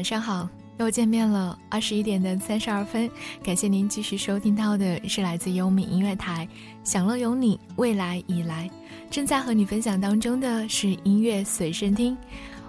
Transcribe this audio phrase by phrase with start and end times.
[0.00, 0.48] 晚上好，
[0.78, 1.58] 又见面了。
[1.68, 3.06] 二十一点的三十二分，
[3.44, 6.48] 感谢您继续收听到的是来自优米音乐台
[6.90, 8.70] 《享乐有你》，未来已来。
[9.10, 12.16] 正在和你分享当中的是音乐随身听，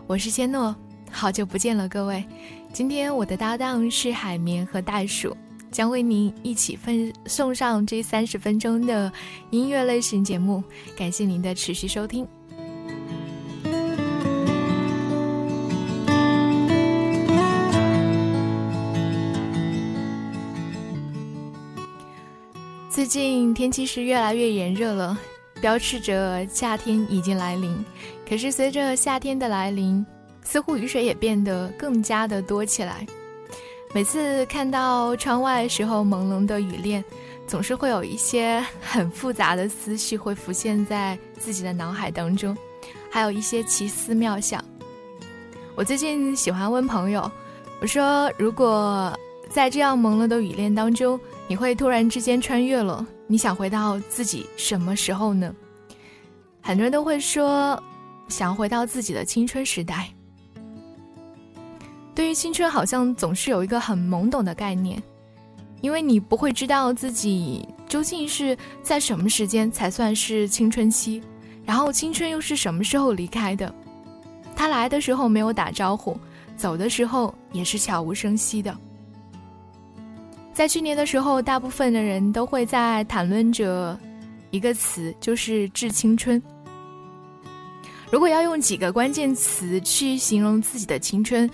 [0.07, 0.75] 我是千诺，
[1.09, 2.21] 好久不见了，各位。
[2.73, 5.33] 今天我的搭档是海绵和袋鼠，
[5.71, 9.09] 将为您一起分送上这三十分钟的
[9.51, 10.61] 音乐类型节目。
[10.97, 12.27] 感谢您的持续收听。
[22.93, 25.17] 最近天气是越来越炎热了，
[25.61, 27.85] 标志着夏天已经来临。
[28.27, 30.05] 可是随着夏天的来临，
[30.43, 33.07] 似乎雨水也变得更加的多起来。
[33.93, 37.01] 每次看到窗外时候朦胧的雨链，
[37.47, 42.55] 总是会有一些很复杂的思绪会浮现在自己的脑海当中，
[43.09, 44.61] 还有一些奇思妙想。
[45.75, 47.31] 我最近喜欢问朋友，
[47.79, 49.17] 我说如果。
[49.49, 51.19] 在这样朦胧的雨链当中，
[51.51, 53.05] 你会突然之间穿越了。
[53.27, 55.53] 你想回到自己什么时候呢？
[56.61, 57.77] 很多人都会说，
[58.29, 60.07] 想回到自己的青春时代。
[62.15, 65.03] 对于青春，好像总是有一个很懵懂的概念，
[65.81, 71.21] 因为你不会知道自己究竟是在什么时间才算是青春期，
[71.65, 73.75] 然后青春又是什么时候离开的。
[74.55, 76.17] 他来的时候没有打招呼，
[76.55, 78.73] 走的时候也是悄无声息的。
[80.53, 83.97] 在去年的时候，大部分的人都会在谈论着
[84.51, 86.41] 一个词，就是“致青春”。
[88.11, 91.49] 如果要用几个关键词去形容自己的青春，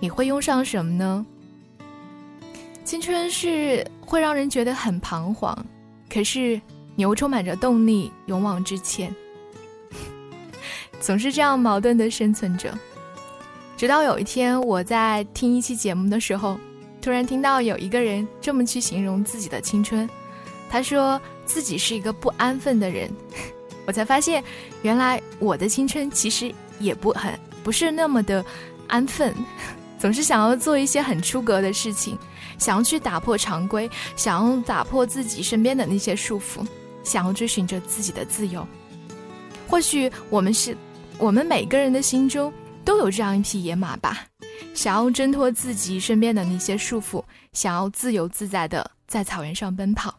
[0.00, 1.24] 你会用上什么呢？
[2.82, 5.56] 青春是会让人觉得很彷徨，
[6.08, 6.60] 可是
[6.96, 9.14] 你又充满着动力，勇往直前，
[10.98, 12.76] 总是这样矛盾的生存着。
[13.76, 16.58] 直到有一天，我在听一期节目的时候。
[17.00, 20.08] 突然听到有一个人这么去形容自己的青春，
[20.68, 23.10] 他说自己是一个不安分的人，
[23.86, 24.44] 我才发现，
[24.82, 27.32] 原来我的青春其实也不很
[27.64, 28.44] 不是那么的
[28.86, 29.34] 安分，
[29.98, 32.18] 总是想要做一些很出格的事情，
[32.58, 36.66] 想要去打破常规，想要打破自己身边的那些束缚，
[37.02, 38.66] 想要追寻着自己的自由。
[39.66, 40.76] 或许我们是，
[41.16, 42.52] 我们每个人的心中
[42.84, 44.26] 都有这样一匹野马吧。
[44.74, 47.22] 想要挣脱自己身边的那些束缚，
[47.52, 50.14] 想要自由自在的在草原上奔跑。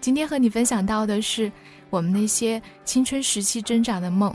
[0.00, 1.50] 今天和你分享到的是
[1.90, 4.34] 我们那些青春时期挣扎的梦。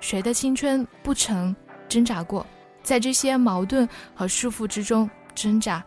[0.00, 1.54] 谁的青春不曾
[1.88, 2.46] 挣扎过，
[2.82, 5.84] 在这些矛盾和束缚之中挣扎？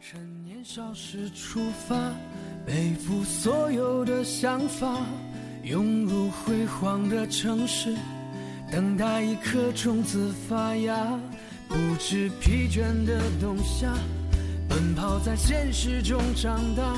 [0.00, 1.96] 趁年少时出发，
[2.64, 5.00] 背负所有的想法，
[5.64, 7.94] 涌入辉煌的城市，
[8.70, 11.18] 等待一颗种子发芽。
[11.68, 13.92] 不知疲倦的冬夏，
[14.68, 16.94] 奔跑在现实中长大，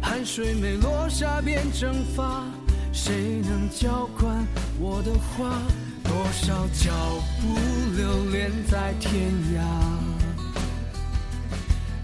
[0.00, 2.44] 汗水没落下便蒸发。
[2.92, 4.46] 谁能浇灌
[4.78, 5.62] 我的花？
[6.04, 6.92] 多少脚
[7.40, 7.56] 步
[7.96, 9.62] 流连在天涯，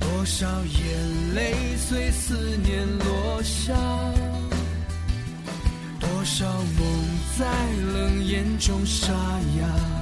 [0.00, 3.74] 多少眼泪随思念落下，
[6.00, 7.04] 多少梦
[7.38, 7.44] 在
[7.92, 9.12] 冷眼中沙
[9.58, 9.97] 哑。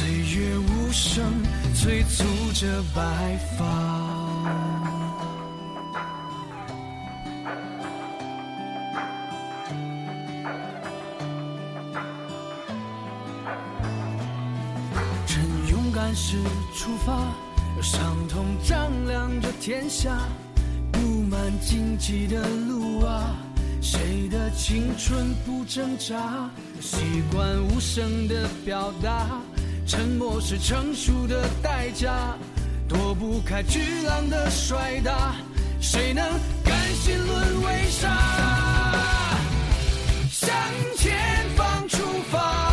[0.00, 1.30] 岁月无声，
[1.74, 2.24] 催促
[2.54, 3.66] 着白发。
[15.26, 16.38] 趁勇敢时
[16.74, 17.34] 出发，
[17.76, 20.16] 有伤痛丈量着天下。
[20.92, 20.98] 布
[21.30, 23.36] 满荆棘的路啊，
[23.82, 26.48] 谁的青春不挣扎？
[26.80, 29.38] 习惯无声的表达。
[29.90, 32.36] 沉默是成熟的代价，
[32.88, 35.34] 躲不开巨浪的摔打，
[35.80, 36.24] 谁能
[36.64, 38.08] 甘心沦为沙？
[40.30, 40.48] 向
[40.96, 41.12] 前
[41.56, 41.98] 方出
[42.30, 42.69] 发，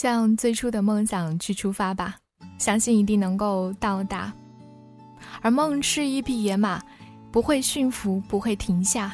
[0.00, 2.14] 向最初的梦想去出发吧，
[2.56, 4.32] 相信一定能够到达。
[5.40, 6.80] 而梦是一匹野马，
[7.32, 9.12] 不会驯服，不会停下，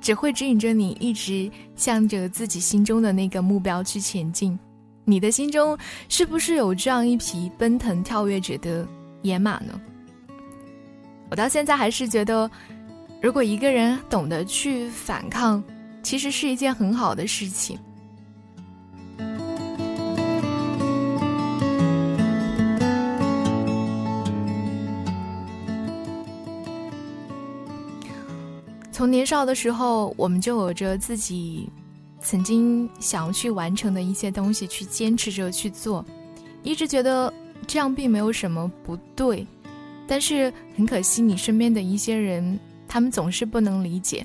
[0.00, 4.58] 只会指引着你一直向着自己心中的那个目标去前进。
[5.04, 5.76] 你的心中
[6.08, 8.88] 是不是有这样一匹奔腾跳跃着的
[9.20, 9.78] 野马呢？
[11.28, 12.50] 我到现在还是觉得，
[13.20, 15.62] 如果一个人懂得去反抗，
[16.02, 17.78] 其实是一件很好的事情。
[28.94, 31.68] 从年少的时候，我们就有着自己
[32.20, 36.06] 曾经想要去完成的一些东西，去坚持着去做，
[36.62, 37.34] 一直觉得
[37.66, 39.44] 这样并没有什么不对。
[40.06, 42.56] 但是很可惜，你身边的一些人，
[42.86, 44.24] 他们总是不能理解。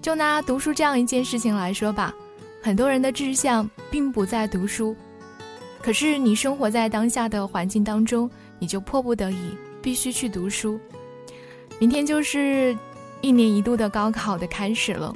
[0.00, 2.14] 就拿读书这样一件事情来说吧，
[2.62, 4.96] 很多人的志向并不在读书，
[5.82, 9.50] 可是你生活在当下的环境当中，你就迫不得已
[9.82, 10.80] 必须去读书。
[11.78, 12.76] 明天就是
[13.20, 15.14] 一年一度的高考的开始了，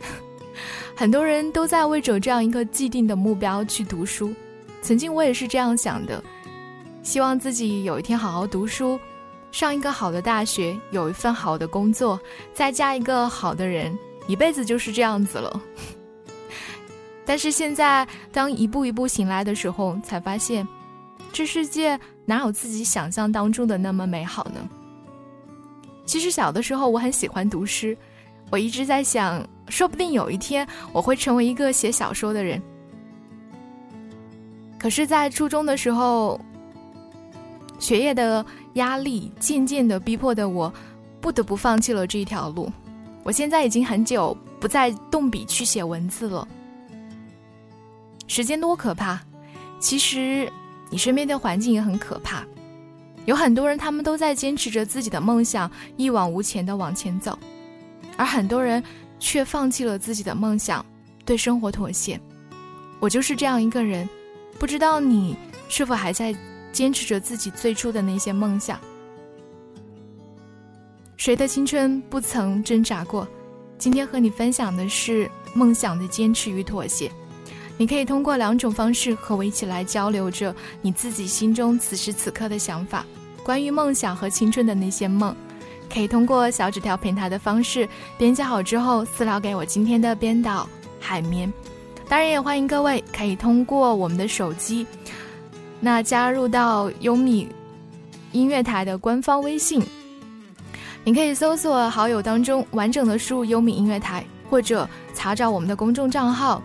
[0.96, 4.34] 很多人都在为着这样一个既定的目标去读书。
[4.82, 6.22] 曾经我也是这样想的，
[7.02, 8.98] 希望自己有一天好好读书，
[9.50, 12.20] 上一个好的大学，有一份好的工作，
[12.54, 13.96] 再嫁一个好的人，
[14.26, 15.60] 一辈子就是这样子了。
[17.26, 20.66] 但是现在，当一步一步醒来的时候，才发现，
[21.32, 24.68] 这世界哪有自己想象当中的那么美好呢？
[26.06, 27.96] 其实小的时候我很喜欢读诗，
[28.50, 32.62] 我一直在想，说不定有一天我会成为一个写小说的人。
[34.78, 36.40] 可是，在初中的时候，
[37.78, 38.44] 学业的
[38.74, 40.72] 压力渐渐的逼迫的我，
[41.20, 42.70] 不得不放弃了这一条路。
[43.24, 46.46] 我现在已经很久不再动笔去写文字了。
[48.28, 49.20] 时间多可怕！
[49.80, 50.48] 其实，
[50.88, 52.44] 你身边的环境也很可怕。
[53.26, 57.38] 有很多人，他们都在坚持着自己的梦想，一往无前的往前走，
[58.16, 58.82] 而很多人
[59.20, 60.84] 却放弃了自己的梦想，
[61.24, 62.18] 对生活妥协。
[63.00, 64.08] 我就是这样一个人，
[64.58, 65.36] 不知道你
[65.68, 66.34] 是否还在
[66.72, 68.80] 坚持着自己最初的那些梦想？
[71.16, 73.26] 谁的青春不曾挣扎过？
[73.76, 77.10] 今天和你分享的是梦想的坚持与妥协。
[77.78, 83.04] 你可以通过两种方式和我一起来交流着你自己心中此时此刻的想法，
[83.42, 85.36] 关于梦想和青春的那些梦，
[85.92, 90.66] 可以通过小纸条平台的方式编辑好之后私聊给我今天的编导
[90.98, 91.52] 海绵。
[92.08, 94.86] 当然也欢迎各位可以通过我们的手机，
[95.78, 97.48] 那加入到优米
[98.32, 99.84] 音乐台的官方微信，
[101.04, 106.62] 你可以搜索好友当中完整的输入优米音乐台，或者查找我们的公众账号。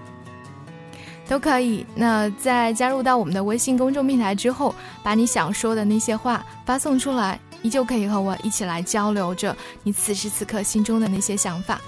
[1.31, 1.85] 都可以。
[1.95, 11.79] 那在加入到我们的微信公众平台之后，把你想说的那些话发送出来，依旧可以和我一起来交流着你此时此刻心中的那些想法。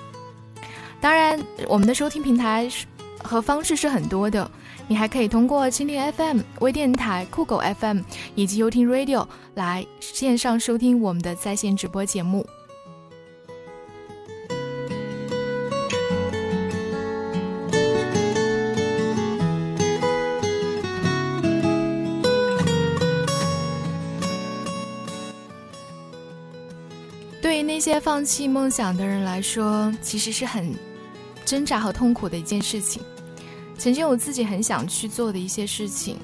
[1.02, 2.70] 当然，我们的收听平台
[3.22, 4.50] 和方式是很多的，
[4.88, 8.00] 你还可以通过蜻蜓 FM、微电台、酷狗 FM
[8.36, 12.48] 以及优听 Radio 来线上收听我们的在线直播节目。
[27.84, 30.74] 些放弃梦想的人来说其实是很
[31.44, 33.04] 挣扎和痛苦的一件事情。
[33.78, 36.18] 曾经我自己很想去做的一些事情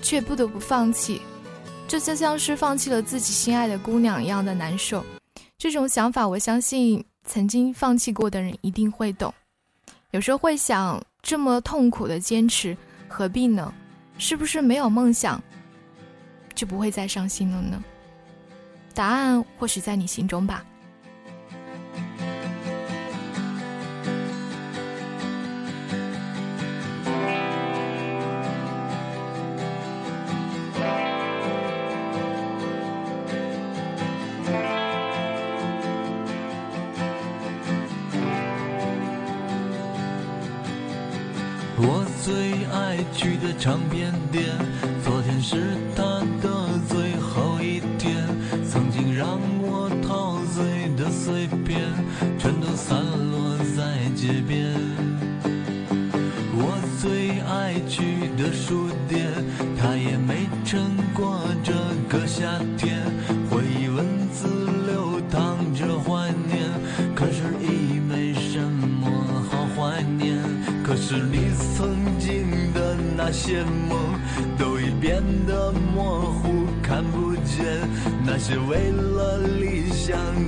[0.00, 1.20] 却不得不放弃。
[1.86, 5.04] 这就像是放弃了自己心爱的姑娘一样的难受。
[5.58, 9.34] 这种想法我相信曾经放弃过的人一定会懂。
[10.12, 12.74] 有时候会想这么痛苦的坚持
[13.06, 13.70] 何必呢？
[14.16, 15.42] 是不是没有梦想
[16.54, 17.84] 就不会再伤心了呢？
[18.94, 20.64] 答案或许在你心中吧。
[43.12, 44.44] 去的唱片店
[45.02, 45.76] 昨天是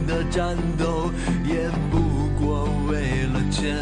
[0.07, 1.11] 的战斗
[1.45, 3.77] 也不过为了钱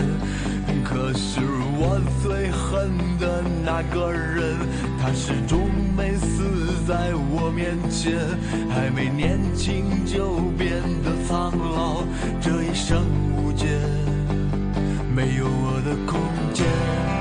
[0.85, 1.41] 可是
[1.79, 4.57] 我最恨的那个人
[5.01, 8.19] 他始终没死在我面前
[8.69, 10.71] 还没年轻就变
[11.03, 12.03] 得苍老
[12.41, 13.05] 这一生
[13.37, 13.67] 无解
[15.15, 16.21] 没有我的空
[16.55, 17.20] 间。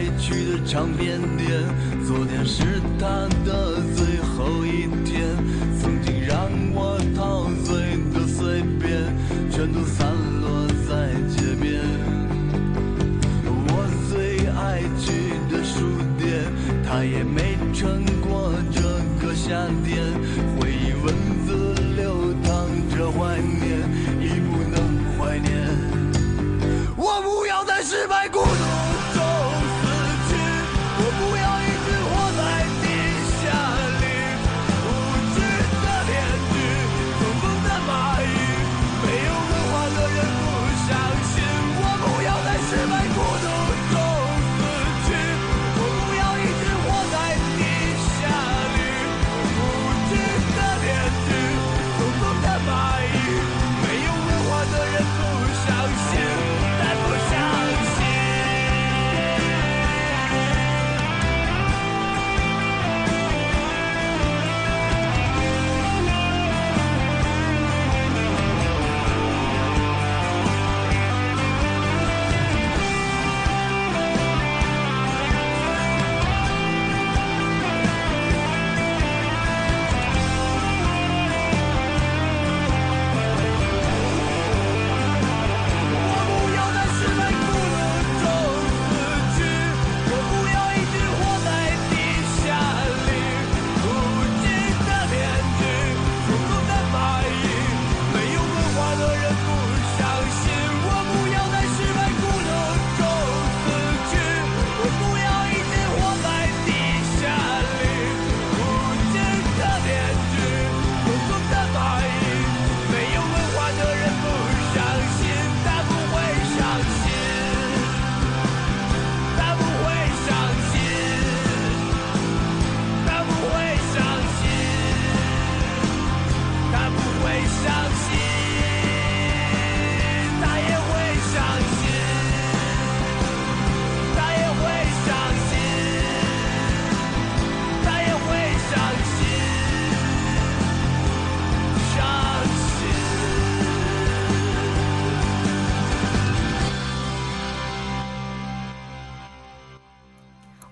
[0.00, 1.50] 该去的唱片店。
[2.06, 5.28] 昨天是他的最后一天，
[5.78, 7.79] 曾经让我陶醉。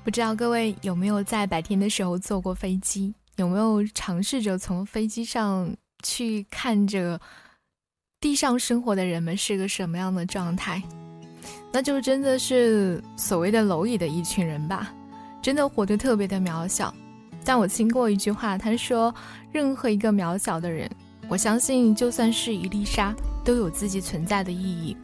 [0.08, 3.12] 不知道各位有没有在白天的时候坐过飞机？
[3.36, 5.70] 有没有尝试着从飞机上
[6.02, 7.20] 去看着
[8.18, 10.82] 地上生活的人们是个什么样的状态？
[11.70, 14.90] 那就真的是所谓的蝼蚁的一群人吧，
[15.42, 16.94] 真的活得特别的渺小。
[17.44, 19.14] 但我听过一句话，他说
[19.52, 20.90] ：“任何一个渺小的人，
[21.28, 24.96] 我相信就算是一粒沙，都有自己存在的意义。”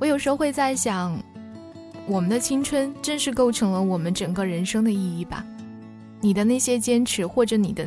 [0.00, 1.16] 我有时候会在想，
[2.08, 5.44] 我们的青春正是构成了我们整个人生的意义吧。
[6.20, 7.86] 你的那些坚持，或者你的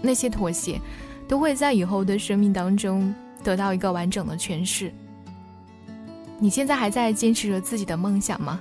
[0.00, 0.80] 那些妥协，
[1.28, 3.14] 都会在以后的生命当中
[3.44, 4.92] 得到一个完整的诠释。
[6.40, 8.60] 你现在还在坚持着自己的梦想吗？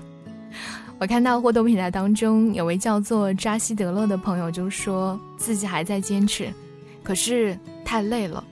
[1.00, 6.54] 我看到互动平台当中有位叫做扎西德勒的朋友就说自己还在坚持，
[7.02, 8.44] 可是太累了。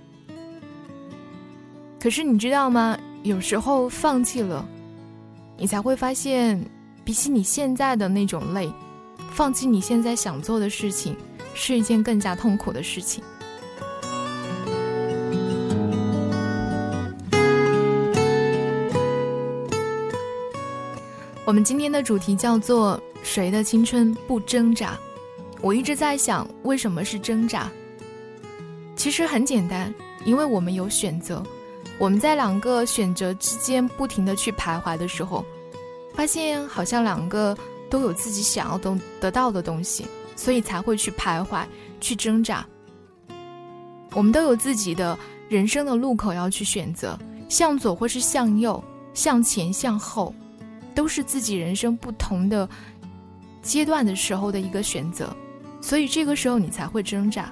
[1.99, 2.97] 可是你知道吗？
[3.21, 4.67] 有时候放弃了，
[5.61, 6.57] 你才会发现，
[7.03, 8.71] 比起你现在的那种累。
[9.31, 11.15] 放弃你现在想做的事情，
[11.53, 13.21] 是一件更加痛苦的事情。
[21.45, 24.97] 我们今天的主题叫做“谁的青春不挣扎”。
[25.61, 27.69] 我一直在想，为什么是挣扎？
[28.95, 29.93] 其实很简单，
[30.23, 31.43] 因为我们有选择。
[31.99, 35.45] 我们在两个选择之间不停的去徘徊的时候，
[36.15, 37.55] 发现好像两个。
[37.91, 41.65] 都有自己想要得得到的东西，所以才会去徘徊、
[41.99, 42.63] 去挣扎。
[44.11, 45.17] 我们都有自己的
[45.49, 47.17] 人生的路口要去选择，
[47.49, 48.79] 向左或是向右，
[49.15, 50.31] 向前向后，
[50.93, 52.69] 都是自己人生不同的
[53.63, 55.35] 阶段的时候的一个选择。
[55.81, 57.51] 所以这个时候你才会挣扎。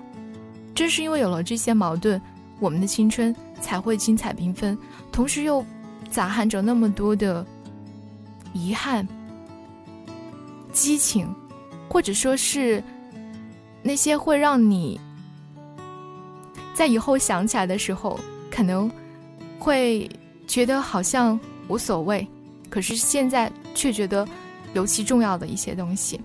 [0.76, 2.22] 正是因为有了这些矛盾，
[2.60, 4.78] 我们的青春才会精彩缤纷，
[5.12, 5.66] 同时又
[6.10, 7.46] 杂含着那么多的
[8.54, 9.08] 遗憾。
[10.72, 11.28] 激情，
[11.90, 12.84] 或者说是
[13.82, 15.00] 那些会让你
[16.76, 18.20] 在以后想起来的时候，
[18.52, 18.92] 可能
[19.58, 20.08] 会
[20.46, 22.28] 觉得好像无所谓，
[22.70, 24.28] 可是现在却觉得
[24.74, 26.22] 尤其重要的一些东西。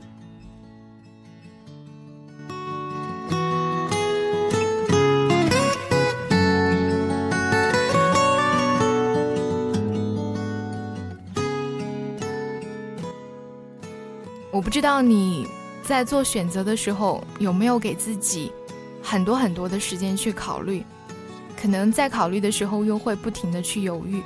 [14.72, 15.46] 知道你
[15.82, 18.50] 在做选择的时候有没有给自己
[19.02, 20.82] 很多很多的时间去考虑，
[21.60, 24.22] 可能在考虑的时候又会不停的去犹豫，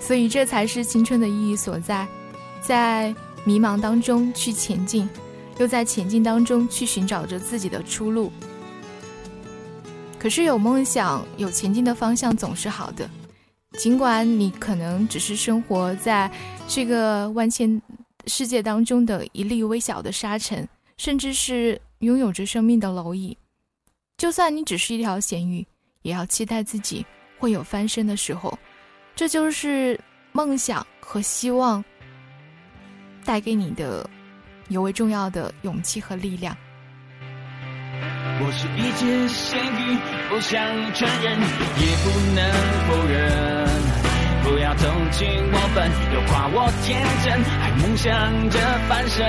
[0.00, 2.04] 所以这才是青春的意义所在，
[2.60, 3.14] 在
[3.44, 5.08] 迷茫当中去前进，
[5.58, 8.32] 又在前进当中去寻找着自己的出路。
[10.18, 13.08] 可是有梦想、有前进的方向总是好的，
[13.78, 16.28] 尽管你可能只是生活在
[16.66, 17.80] 这个万千。
[18.26, 23.36] 世界当中的一粒微小的沙尘，甚至是拥有着生命的蝼蚁，
[24.18, 25.66] 就算你只是一条咸鱼，
[26.02, 27.04] 也要期待自己
[27.38, 28.58] 会有翻身的时候。
[29.14, 29.98] 这就是
[30.32, 31.82] 梦想和希望
[33.24, 34.08] 带给你的
[34.68, 36.56] 尤为重要的勇气和力量。
[38.38, 39.96] 我是一只咸鱼，
[40.28, 40.60] 不想
[40.92, 42.40] 承认，也不能
[42.86, 43.45] 否认。
[44.46, 49.26] 不要同情我笨，又夸我天真，还梦想着翻身。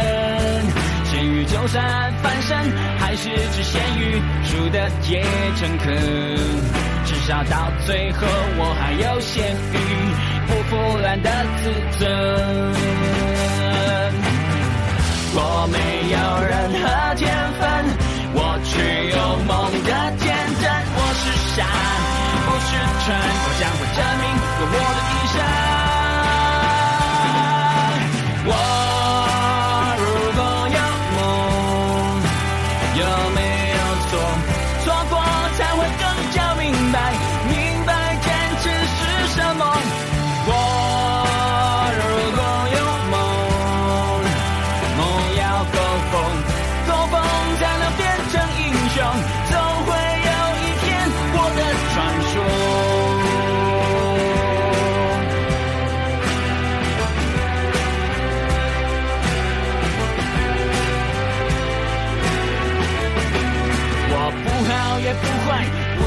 [1.06, 2.56] 咸鱼就算翻身，
[3.00, 5.26] 还是只咸鱼，输的也
[5.58, 5.98] 诚恳。
[7.04, 8.28] 至少到最后，
[8.60, 9.76] 我还有咸鱼
[10.46, 12.06] 不腐烂的自尊。
[15.34, 15.78] 我没
[16.14, 17.26] 有任何天
[17.58, 17.66] 分，
[18.34, 19.18] 我却有
[19.50, 20.26] 梦的天
[20.62, 20.70] 真。
[20.94, 21.26] 我是
[21.56, 21.66] 傻。
[22.46, 22.70] 不是
[23.04, 24.24] 蠢，我将会证明
[24.60, 25.00] 有我的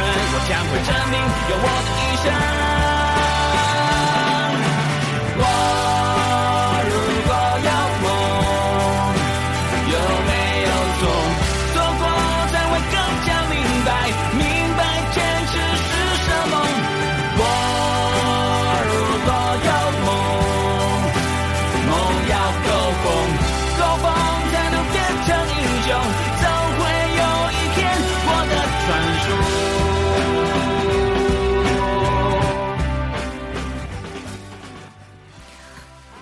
[0.00, 0.78] 我将会。
[0.88, 2.87] 证明用我的一生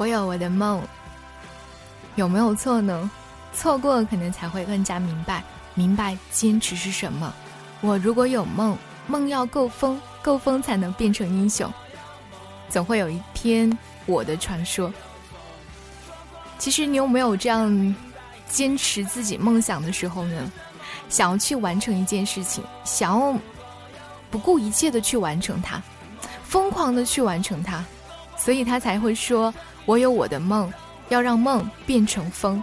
[0.06, 0.80] 我有我的梦，
[2.14, 3.10] 有没有错呢？
[3.52, 5.42] 错过可能才会更加明白，
[5.74, 7.34] 明白坚持是什么。
[7.80, 11.68] 我如果有梦，梦要够疯，够疯才能变成英雄。
[12.68, 14.94] 总会有一天，我的传说。
[16.56, 17.96] 其实你有没有这样
[18.48, 20.52] 坚持自己梦想的时候呢？
[21.08, 23.36] 想要去完成一件事情，想要
[24.30, 25.82] 不顾一切的去完成它，
[26.44, 27.84] 疯狂的去完成它，
[28.36, 29.52] 所以他才会说。
[29.86, 30.68] 我有我的梦，
[31.10, 32.60] 要让梦变成风。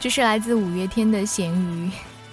[0.00, 1.88] 这是来自五月天的咸鱼。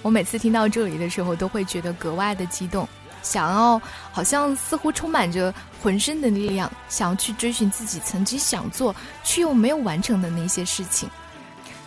[0.06, 2.88] 我每次听到这里的时候，都会觉得格外的激动，
[3.24, 11.10] 想要好像似乎充满着浑身的力量，想要去追寻自己曾经想做却又没有完成的那些事情。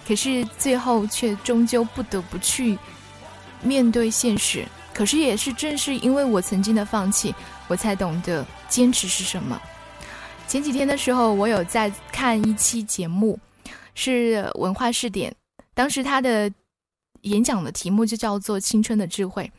[0.06, 2.78] 可是最后却终究不得不去
[3.62, 4.66] 面对现实。
[4.94, 7.34] 可是也是正是因为我曾经的放弃，
[7.70, 9.58] 我才懂得坚持是什么。
[10.46, 13.40] 前几天的时候，我有在看一期节目，
[13.96, 15.34] 是文化试点，
[15.74, 16.52] 当时他的。
[17.24, 19.52] 演讲的题目就叫做《青春的智慧》，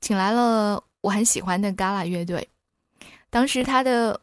[0.00, 2.48] 请来了我很喜欢的 Gala 乐队。
[3.30, 4.20] 当时他的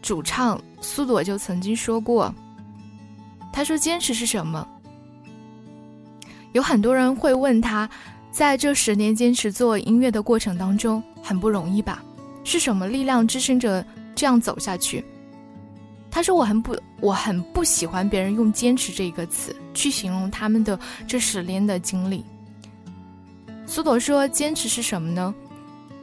[0.00, 2.34] 主唱苏朵就曾经说过
[3.52, 4.66] ：“他说坚持是什么？
[6.52, 7.88] 有很多人会问他，
[8.30, 12.02] 在这十年坚持做音乐的过程当中，很不容易吧？
[12.44, 13.84] 是什么力量支撑着
[14.14, 15.04] 这样走下去？”
[16.14, 22.22] 他说：“我很不，我很不喜欢别人用‘坚持’这个词去形容他们的这十年的经历。”
[23.66, 25.34] 苏朵说：“坚持是什么呢？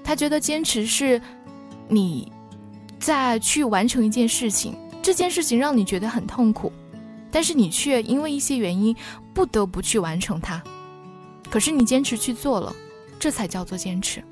[0.03, 1.21] 他觉得坚持是，
[1.87, 2.31] 你
[2.99, 6.73] 在去完成一件事情，这件事情让你觉得很痛苦，
[7.29, 8.95] 但是你却因为一些原因
[9.31, 10.59] 不得不去完成它，
[11.51, 12.75] 可是你坚持去做了，
[13.19, 14.23] 这才叫做坚持。”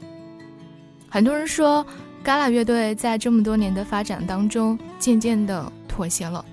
[1.08, 1.86] 很多人说。
[2.24, 6.44] 嘎啦乐队在这么多年的发展当中，渐渐的妥协了。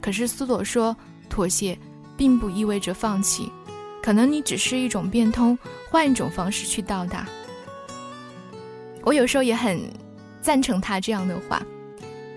[0.00, 0.96] 可是苏朵说，
[1.28, 1.76] 妥协
[2.16, 3.50] 并不意味着放弃，
[4.00, 5.58] 可能你只是一种变通，
[5.90, 7.26] 换一种方式去到达。
[9.02, 9.80] 我有时候也很
[10.40, 11.60] 赞成他这样的话，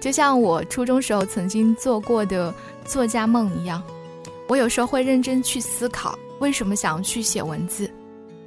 [0.02, 2.52] 就像我初中时候曾经做过的
[2.86, 3.84] 作家梦一样。
[4.48, 7.88] 我有时候会认真去思考，为什么想要去写文字，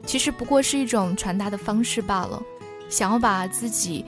[0.05, 2.43] 其实不过是一种传达的方式罢了，
[2.89, 4.05] 想要把自己。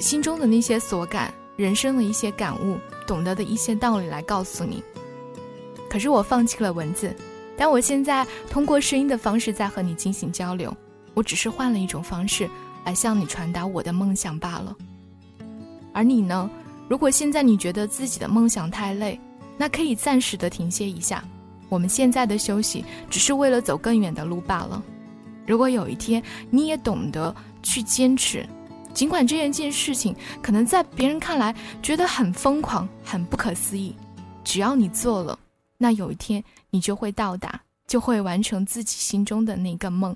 [0.00, 4.82] 心中的那些所感，人生的一些感悟，懂得的一些道理来告诉你。
[5.88, 7.14] 可是我放弃了文字，
[7.56, 10.74] 但我现在通过声音的方式在和你进行交流。
[11.12, 12.48] 我只是换了一种方式
[12.84, 14.74] 来向你传达我的梦想罢了。
[15.92, 16.48] 而你呢？
[16.88, 19.20] 如果现在你觉得自己的梦想太累，
[19.56, 21.22] 那可以暂时的停歇一下。
[21.68, 24.82] 我们现在的休息只是为了走更远的路罢了。
[25.46, 28.46] 如果有一天你也懂得去坚持。
[28.92, 33.94] 尽管这一件事情可能在别人看来觉得很疯狂、很不可思议，
[34.44, 35.38] 只要你做了，
[35.78, 40.14] 那有一天你就会到达，就会完成自己心中的那个梦。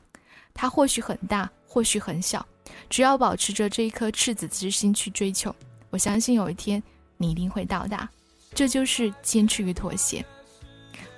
[0.52, 2.44] 它或许很大，或许很小，
[2.90, 5.54] 只要保持着这一颗赤子之心去追求，
[5.90, 6.82] 我相信有一天
[7.16, 8.08] 你一定会到达。
[8.54, 10.24] 这就是坚持与妥协。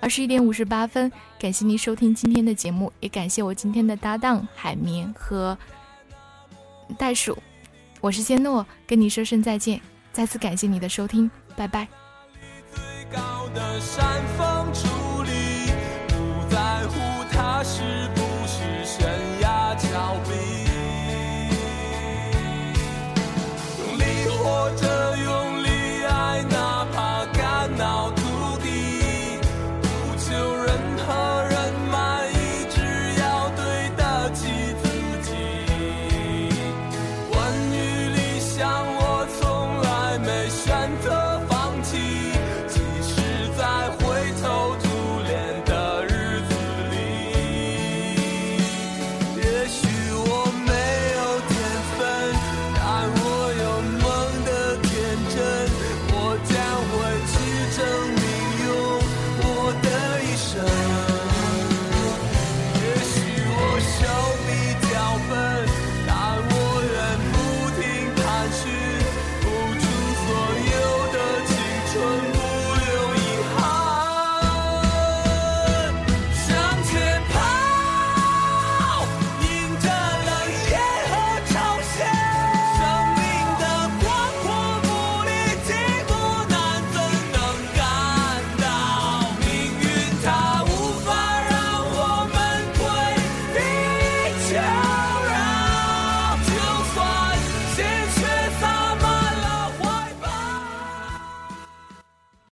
[0.01, 5.57] 二十一点五十八分，感谢您收听今天的节目，也感谢我今天的搭档海绵和。
[6.95, 7.37] 袋鼠，
[8.01, 9.81] 我是仙诺，跟你说声再见，
[10.13, 11.87] 再次感谢你的收听，拜拜。
[13.79, 14.05] 山
[14.37, 15.71] 峰矗立，
[16.09, 16.95] 不在乎
[17.31, 17.83] 它是
[18.15, 19.07] 不是悬
[19.41, 20.46] 崖峭壁。